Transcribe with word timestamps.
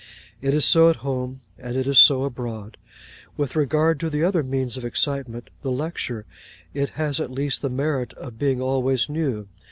It 0.41 0.55
is 0.55 0.65
so 0.65 0.89
at 0.89 0.95
home, 1.05 1.41
and 1.59 1.77
it 1.77 1.85
is 1.85 1.99
so 1.99 2.23
abroad. 2.23 2.75
With 3.37 3.55
regard 3.55 3.99
to 3.99 4.09
the 4.09 4.23
other 4.23 4.41
means 4.41 4.75
of 4.75 4.83
excitement, 4.83 5.51
the 5.61 5.69
Lecture, 5.71 6.25
it 6.73 6.89
has 6.97 7.19
at 7.19 7.29
least 7.29 7.61
the 7.61 7.69
merit 7.69 8.13
of 8.13 8.39
being 8.39 8.59
always 8.59 9.09
new. 9.09 9.47